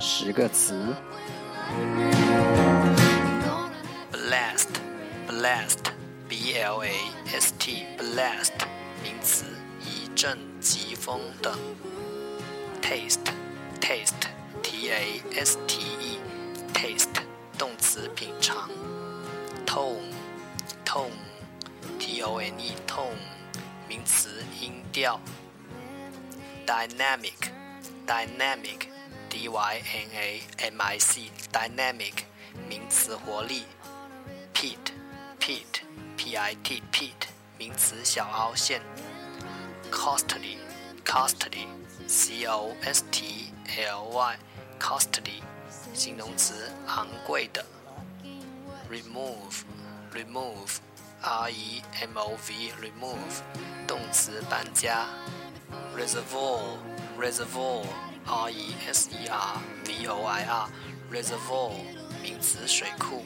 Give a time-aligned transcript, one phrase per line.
[0.00, 0.94] 十个词
[4.12, 6.92] ：blast，blast，b l a
[7.26, 8.52] s t，blast，
[9.02, 9.44] 名词，
[9.80, 11.52] 一阵疾风的
[12.80, 17.08] ；taste，taste，t a s t e，taste，
[17.58, 18.70] 动词，品尝
[19.66, 23.16] ；tone，tone，t o n e，tone，
[23.88, 25.20] 名词，音调
[26.66, 28.96] ；dynamic，dynamic。
[29.28, 30.40] D Y N A
[30.70, 32.14] M I C，dynamic，
[32.68, 33.64] 名词，活力。
[34.54, 37.26] Pit，pit，P I T pit，
[37.58, 38.80] 名词，小凹陷。
[39.90, 45.42] Costly，costly，C O S T L Y，costly，
[45.94, 47.66] 形容词，昂贵的。
[48.90, 53.42] Remove，remove，R E M O V，remove，
[53.86, 55.06] 动词，搬家。
[55.96, 57.84] Reservoir，reservoir。
[58.28, 60.68] R E S E R V O I R
[61.10, 61.72] reservoir
[62.22, 63.24] 名词水库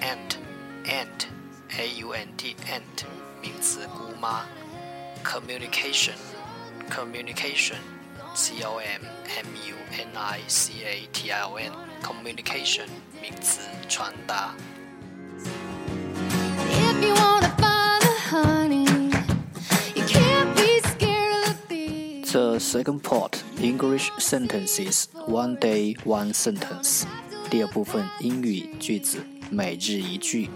[0.00, 0.36] ，ant
[0.84, 1.26] ant
[1.76, 3.04] A U N T ant
[3.42, 4.46] 名词姑妈
[5.24, 6.14] ，communication
[6.88, 7.78] communication
[8.34, 9.02] C O M
[9.36, 12.86] M U N I C A T I O N communication
[13.20, 14.54] 名词传达。
[22.31, 27.03] The second part English sentences one day one sentence。
[27.49, 30.49] 第二部分英语句子每日一句。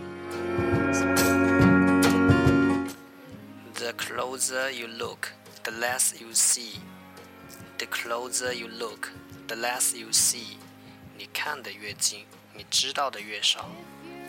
[3.74, 5.34] The closer you look,
[5.64, 6.80] the less you see.
[7.78, 9.10] The closer you look,
[9.48, 10.58] the less you see.
[11.18, 13.70] 你看得越近，你知道的越少。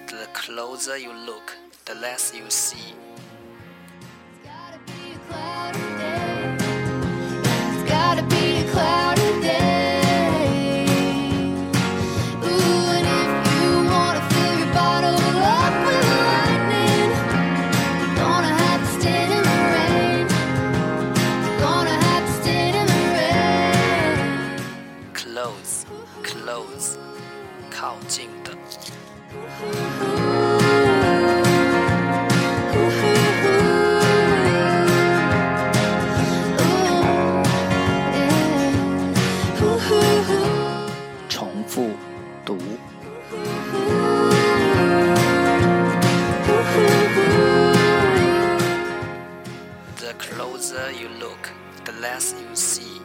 [0.09, 1.53] The closer you look,
[1.85, 2.95] the less you see.
[41.29, 41.91] 重复
[42.45, 42.59] 读。
[49.99, 51.51] The closer you look,
[51.85, 53.01] the less you see.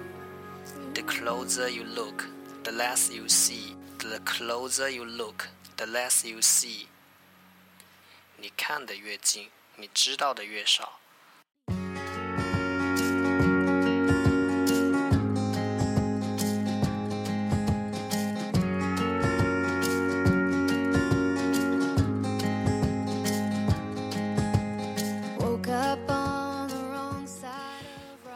[0.94, 2.28] The closer you look.
[2.64, 6.87] the less you see, the closer you look, the less you see.
[8.39, 11.01] 你看得越近，你知道的越少。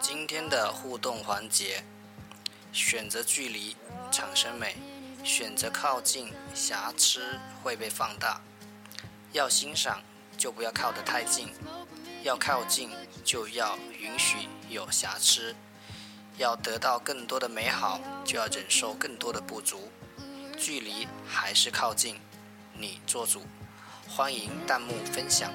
[0.00, 1.82] 今天的互动环节。
[2.72, 3.74] 选择距离，
[4.12, 4.76] 产生美；
[5.22, 8.40] 选择靠近，瑕疵会被放大。
[9.32, 10.00] 要欣赏，
[10.36, 11.48] 就不要靠得太近；
[12.22, 12.90] 要靠近，
[13.24, 15.54] 就要允许有瑕疵。
[16.36, 19.90] 要得到更多的美好，就要忍受更多的不足。
[20.56, 22.18] 距离还是靠近，
[22.72, 23.42] 你做主。
[24.08, 25.50] 欢迎弹幕分享。